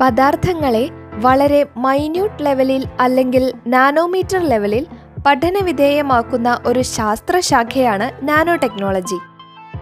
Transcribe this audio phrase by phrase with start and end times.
[0.00, 4.86] പദാർത്ഥങ്ങളെ വളരെ മൈന്യൂട്ട് ലെവലിൽ അല്ലെങ്കിൽ നാനോമീറ്റർ ലെവലിൽ
[5.26, 9.18] പഠനവിധേയമാക്കുന്ന ഒരു ശാസ്ത്രശാഖയാണ് നാനോ ടെക്നോളജി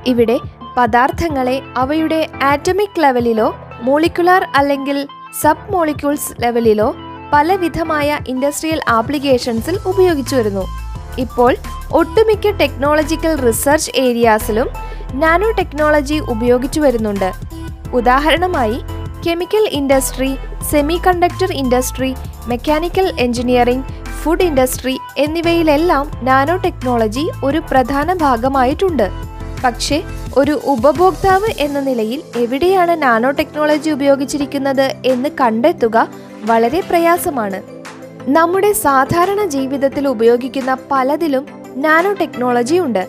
[0.06, 0.40] ഇവിടെ
[0.76, 3.48] പദാർത്ഥങ്ങളെ അവയുടെ ആറ്റമിക് ലെവലിലോ
[3.82, 5.08] മോളിക്കുലാർ അല്ലെങ്കിൽ
[5.40, 6.94] സബ് മോളിക്യൂൾസ് ലെവലിലോ
[7.32, 10.64] പലവിധമായ ഇൻഡസ്ട്രിയൽ ആപ്ലിക്കേഷൻസിൽ ഉപയോഗിച്ചു വരുന്നു.
[11.18, 11.56] ഇപ്പോൾ
[11.92, 14.68] ഒട്ടുമിക്ക ടെക്നോളജിക്കൽ റിസർച്ച് ഏരിയാസിലും
[15.14, 17.32] നാനോ ടെക്നോളജി ഉപയോഗിച്ചു വരുന്നുണ്ട്.
[17.92, 18.78] ഉദാഹരണമായി
[19.26, 20.36] chemical industry
[21.06, 22.14] semiconductor industry
[22.46, 23.84] mechanical engineering
[24.22, 29.10] food industry എന്നിവയിലെല്ലാം nano technology ഒരു പ്രധാന ഭാഗമായിട്ടുണ്ട്.
[29.64, 30.02] പക്ഷേ
[30.38, 36.08] ഒരു ഉപഭോക്താവ് എന്ന നിലയിൽ എവിടെയാണ് നാനോ ടെക്നോളജി ഉപയോഗിച്ചിരിക്കുന്നത് എന്ന് കണ്ടെത്തുക
[36.42, 37.62] വളരെ പ്രയാസമാണ്.
[38.28, 43.06] നമ്മുടെ സാധാരണ ജീവിതത്തിൽ ഉപയോഗിക്കുന്ന പലതിലും നാനോ ടെക്നോളജി ഉണ്ട്.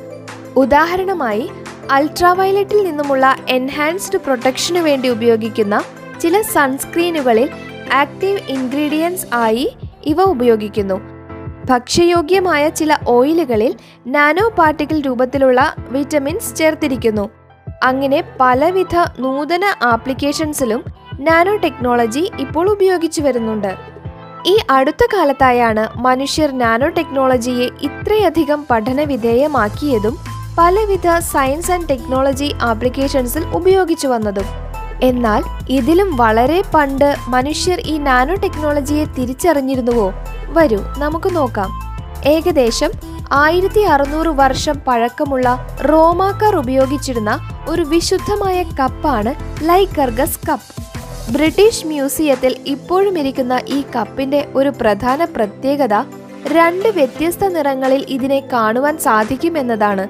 [0.55, 1.50] ഉദാഹരണമായി
[1.91, 5.84] അൾട്രാവയലറ്റിൽ നിന്നുമുള്ള എൻഹാൻസ്ഡ് പ്രൊട്ടക്ഷനു വേണ്ടി ഉപയോഗിക്കുന്ന
[6.21, 7.49] ചില സൺസ്ക്രീനുകളിൽ
[7.93, 11.02] ആക്റ്റീവ് ഇൻഗ്രീഡിയൻസ് ആയി ഇവ ഉപയോഗിക്കുന്നു.
[11.66, 13.75] ഭക്ഷ്യയോഗ്യമായ ചില ഓയിലുകളിൽ
[14.07, 17.30] നാനോ പാർട്ടിക്കിൾ രൂപത്തിലുള്ള വിറ്റമിൻസ് ചേർത്തിരിക്കുന്നു.
[17.83, 20.83] അങ്ങനെ പലവിധ നൂതന ആപ്ലിക്കേഷൻസിലും
[21.19, 23.75] നാനോ ടെക്നോളജി ഇപ്പോൾ ഉപയോഗിച്ചു വരുന്നുണ്ട്.
[24.45, 30.17] ഈ അടുത്ത കാലത്തായാണ് മനുഷ്യർ നാനോ ടെക്നോളജിയെ ഇത്രയധികം പഠനവിധേയമാക്കിയതും
[30.57, 34.64] പലവിധ സയൻസ് ആൻഡ് ടെക്നോളജി ആപ്ലിക്കേഷൻസിൽ ഉപയോഗിച്ചു വന്നതും.
[35.01, 40.13] എന്നാൽ ഇതിലും വളരെ പണ്ട് മനുഷ്യർ ഈ നാനോ ടെക്നോളജിയെ തിരിച്ചറിഞ്ഞിരുന്നുവോ?
[40.49, 41.69] വരൂ നമുക്ക് നോക്കാം.
[42.25, 42.91] ഏകദേശം
[43.31, 49.33] ആയിരത്തി അറുന്നൂറ് വർഷം പഴക്കമുള്ള റോമാക്കാർ ഉപയോഗിച്ചിരുന്ന ഒരു വിശുദ്ധമായ കപ്പാണ്
[49.69, 50.85] ലൈക്കർഗസ് കപ്പ്.
[51.31, 55.93] ബ്രിട്ടീഷ് മ്യൂസിയത്തിൽ ഇപ്പോഴും ഇരിക്കുന്ന ഈ കപ്പിന്റെ ഒരു പ്രധാന പ്രത്യേകത
[56.47, 60.07] രണ്ട് വ്യത്യസ്ത നിറങ്ങളിൽ ഇതിനെ കാണുവാൻ സാധിക്കുമെന്നതാണ്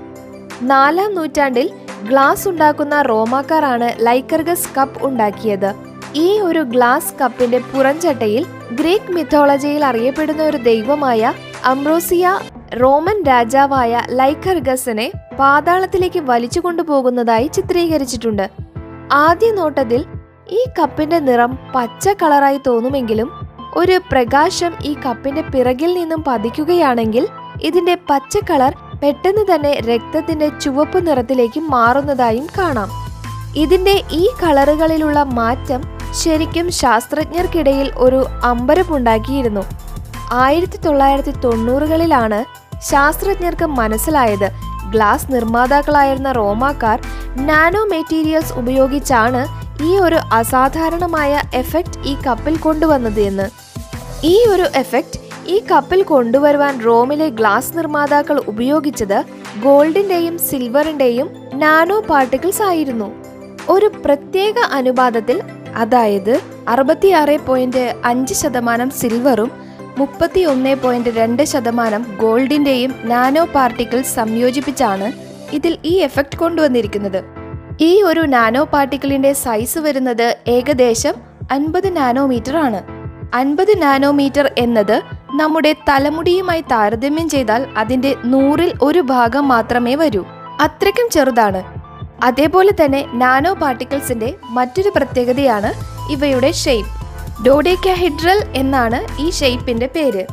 [0.61, 1.69] നാലാം നൂറ്റാണ്ടിൽ
[2.03, 5.75] ഗ്ലാസ് ഉണ്ടാക്കുന്ന റോമാക്കാരാണ് ലൈക്കർഗസ് കപ്പ് ഉണ്ടാക്കിയത്.
[6.15, 11.33] ഈ ഒരു ഗ്ലാസ് കപ്പിന്റെ പുറംചട്ടയിൽ ഗ്രീക്ക് മിഥോളജിയിൽ അറിയപ്പെടുന്ന ഒരു ദൈവമായ
[11.65, 12.39] അംബ്രോസിയ
[12.81, 18.49] റോമൻ രാജാവായ ലൈക്കർഗസിനെ പാതാളത്തിലേക്ക് വലിച്ചു കൊണ്ടുപോകുന്നതായി ചിത്രീകരിച്ചിട്ടുണ്ട്.
[19.11, 20.05] ആദ്യ നോട്ടത്തിൽ
[20.49, 23.31] ഈ കപ്പിന്റെ നിറം പച്ച കളറായി തോന്നുമെങ്കിലും
[23.75, 27.27] ഒരു പ്രകാശം ഈ കപ്പിന്റെ പിറകിൽ നിന്നും പതിക്കുകയാണെങ്കിൽ
[27.63, 28.73] ഇതിന്റെ പച്ച കളർ
[29.05, 32.89] പെട്ടെന്ന് തന്നെ രക്തത്തിന്റെ ചുവപ്പ് നിറത്തിലേക്ക് മാറുന്നതായും കാണാം.
[33.55, 39.63] ഇതിന്റെ ഈ കളറുകളിലുള്ള മാറ്റം ശരിക്കും ശാസ്ത്രജ്ഞർക്കിടയിൽ ഒരു അമ്പരപ്പുണ്ടാക്കിയിരുന്നു.
[40.33, 42.45] ആയിരത്തി തൊള്ളായിരത്തി തൊണ്ണൂറുകളിലാണ്
[42.91, 44.49] ശാസ്ത്രജ്ഞർക്ക് മനസ്സിലായത്.
[44.89, 47.01] ഗ്ലാസ് നിർമ്മാതാക്കളായിരുന്ന റോമാക്കാർ
[47.35, 49.47] നാനോ മെറ്റീരിയൽസ് ഉപയോഗിച്ചാണ്
[49.83, 53.49] ഈ ഒരു അസാധാരണമായ എഫക്റ്റ് ഈ കപ്പിൽ കൊണ്ടുവന്നത് എന്ന്.
[54.25, 59.25] ഈ ഒരു എഫക്റ്റ് ഈ കപ്പിൽ കൊണ്ടുവരുവാൻ റോമിലെ ഗ്ലാസ് നിർമ്മാതാക്കൾ ഉപയോഗിച്ചത്
[59.63, 63.11] ഗോൾഡിന്റെയും സിൽവറിന്റെയും നാനോ പാർട്ടിക്കിൾസ് ആയിരുന്നു.
[63.69, 65.41] ഒരു പ്രത്യേക അനുപാതത്തിൽ
[65.75, 69.51] അതായത് അറുപത്തിയാറ് പോയിന്റ് അഞ്ച് ശതമാനം സിൽവറും
[69.97, 75.13] മുപ്പത്തി ഒന്ന് പോയിന്റ് രണ്ട് ശതമാനം ഗോൾഡിന്റെയും നാനോ പാർട്ടിക്കിൾസ് സംയോജിപ്പിച്ചാണ്
[75.53, 77.23] ഇതിൽ ഈ എഫക്റ്റ് കൊണ്ടുവന്നിരിക്കുന്നത്.
[77.81, 81.15] ഈ ഒരു നാനോ പാർട്ടിക്കിളിന്റെ സൈസ് വരുന്നത് ഏകദേശം
[81.51, 82.81] അൻപത് നാനോമീറ്റർ ആണ്
[83.35, 85.01] അൻപത് നാനോമീറ്റർ എന്നത്
[85.39, 90.21] നമ്മുടെ തലമുടിയുമായി താരതമ്യം ചെയ്താൽ അതിന്റെ നൂറിൽ ഒരു ഭാഗം മാത്രമേ വരൂ.
[90.59, 91.61] അത്രയ്ക്കും ചെറുതാണ്.
[92.23, 95.71] അതേപോലെ തന്നെ നാനോ പാർട്ടിക്കിൾസിന്റെ മറ്റൊരു പ്രത്യേകതയാണ്
[96.11, 96.93] ഇവയുടെ ഷെയ്പ്പ്
[97.45, 100.25] ഡോഡേക്കാഹിഡ്രൽ എന്നാണ് ഈ ഷെയ്പ്പിന്റെ പേര്.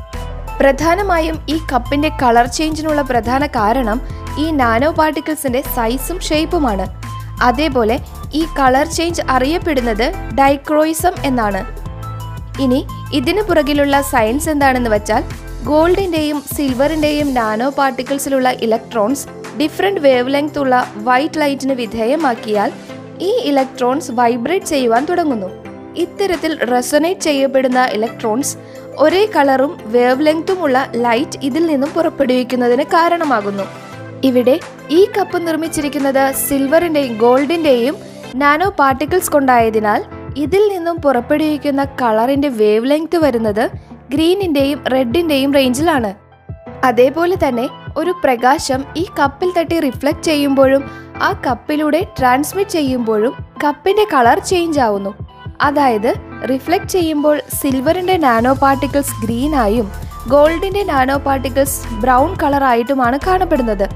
[0.60, 4.00] പ്രധാനമായും ഈ കപ്പിന്റെ കളർ ചേഞ്ചിനുള്ള പ്രധാന കാരണം
[4.38, 6.86] ഈ നാനോ പാർട്ടിക്കിൾസിന്റെ സൈസും ഷേപ്പുമാണ്.
[7.42, 7.96] അതേപോലെ
[8.32, 11.81] ഈ കളർ ചേഞ്ച് അറിയപ്പെടുന്നത് ഡൈക്രോയിസം എന്നാണ്.
[12.60, 15.22] ഇനി ഇതിനു പുറകിലുള്ള സയൻസ് എന്താണെന്ന് വെച്ചാൽ
[15.64, 19.26] ഗോൾഡിന്റെയും സിൽവറിന്റെയും നാനോ പാർട്ടിക്കിൾസിലുള്ള ഇലക്ട്രോൺസ്
[19.60, 22.72] ഡിഫറെന്റ് വേവ് ലെങ്ത് ഉള്ള വൈറ്റ് ലൈറ്റിന് വിധേയമാക്കിയാൽ
[23.20, 25.50] ഈ ഇലക്ട്രോൺസ് വൈബ്രേറ്റ് ചെയ്യുവാൻ തുടങ്ങുന്നു.
[25.96, 28.56] ഇത്തരത്തിൽ റെസൊനേറ്റ് ചെയ്യപ്പെടുന്ന ഇലക്ട്രോൺസ്
[28.98, 33.64] ഒരേ കളറും വേവ് ലെങ്തുമുള്ള ലൈറ്റ് ഇതിൽ നിന്നും പുറപ്പെടുവിക്കുന്നതിന് കാരണമാകുന്നു.
[34.24, 34.60] ഇവിടെ
[34.91, 37.96] ഈ കപ്പ് നിർമ്മിച്ചിരിക്കുന്നത് സിൽവറിന്റെയും ഗോൾഡിന്റെയും
[38.34, 40.02] നാനോ പാർട്ടിക്കിൾസ് കൊണ്ടായതിനാൽ
[40.37, 43.71] ഇതിൽ നിന്നും പുറപ്പെടുവിക്കുന്ന കളറിന്റെ വേവ് ലെങ്ത് വരുന്നത്
[44.10, 46.15] ഗ്രീനിന്റെയും റെഡിന്റെയും റേഞ്ചിലാണ്
[46.84, 50.91] അതേപോലെ തന്നെ ഒരു പ്രകാശം ഈ കപ്പിൽ തട്ടി റിഫ്ലക്ട് ചെയ്യുമ്പോഴും
[51.22, 53.33] ആ കപ്പിലൂടെ ട്രാൻസ്മിറ്റ് ചെയ്യുമ്പോഴും
[53.65, 55.15] കപ്പിന്റെ കളർ ചേഞ്ച് ആവുന്നു.
[55.60, 56.15] അതായത്
[56.51, 59.91] റിഫ്ലക്ട് ചെയ്യുമ്പോൾ സിൽവറിന്റെ നാനോ പാർട്ടിക്കിൾസ് ഗ്രീൻ ആയും
[60.28, 63.89] ഗോൾഡിന്റെ നാനോ പാർട്ടിക്കിൾസ് ബ്രൗൺ കളർ ആയിട്ടുമാണ് കാണപ്പെടുന്നത്.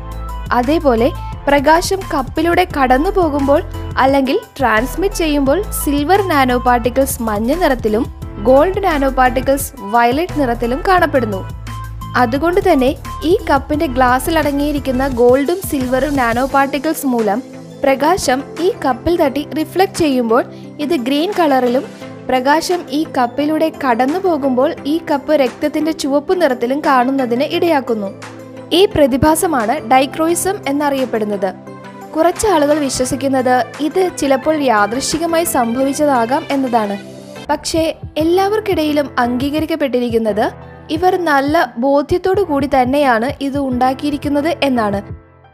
[0.53, 1.13] അതേപോലെ
[1.47, 3.61] പ്രകാശം കപ്പിലൂടെ കടന്നു പോകുമ്പോൾ
[3.99, 8.05] അല്ലെങ്കിൽ ട്രാൻസ്മിറ്റ് ചെയ്യുമ്പോൾ സിൽവർ നാനോ പാർട്ടിക്കിൾസ് മഞ്ഞ നിറത്തിലും
[8.43, 11.41] ഗോൾഡ് നാനോ പാർട്ടിക്കിൾസ് വയലറ്റ് നിറത്തിലും കാണപ്പെടുന്നു.
[12.17, 12.91] അതുകൊണ്ട് തന്നെ
[13.25, 17.43] ഈ കപ്പിന്റെ ഗ്ലാസ്സിൽ അടങ്ങിയിരിക്കുന്ന ഗോൾഡും സിൽവറും നാനോ പാർട്ടിക്കിൾസ് മൂലം
[17.83, 20.45] പ്രകാശം ഈ കപ്പിൽ തട്ടി റിഫ്ലക്ട് ചെയ്യുമ്പോൾ
[20.85, 21.85] ഇത് ഗ്രീൻ കളറിലും
[22.29, 28.09] പ്രകാശം ഈ കപ്പിലൂടെ കടന്നു പോകുമ്പോൾ ഈ കപ്പ് രക്തത്തിന്റെ ചുവപ്പ് നിറത്തിലും കാണുന്നതിന് ഇടയാക്കുന്നു.
[28.73, 31.55] ഈ പ്രതിഭാസമാണ് ഡൈക്രോയിസം എന്നറിയപ്പെടുന്നത്.
[32.17, 36.97] കുറച്ച് ആളുകൾ വിശ്വസിക്കുന്നത് ഇത് ചിലപ്പോൾ യാദൃശികമായി സംഭവിച്ചതാകാം എന്നതാണ്.
[37.51, 40.53] പക്ഷേ എല്ലാവർക്കിടയിലും അംഗീകരിക്കപ്പെട്ടിരിക്കുന്നത്
[40.91, 45.03] ഇവർ നല്ല ബോധ്യത്തോടു കൂടി തന്നെയാണ് ഇത് ഉണ്ടാക്കിയിരിക്കുന്നത് എന്നാണ്.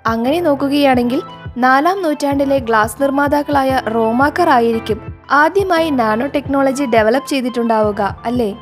[0.07, 1.23] അങ്ങനെ നോക്കുകയാണെങ്കിൽ
[1.57, 5.01] നാലാം നൂറ്റാണ്ടിലെ ഗ്ലാസ് നിർമ്മാതാക്കളായ റോമാക്കർ ആയിരിക്കും
[5.31, 8.51] ആദ്യമായി നാനോ ടെക്നോളജി ഡെവലപ്പ് ചെയ്തിട്ടുണ്ടാവുക അല്ലേ?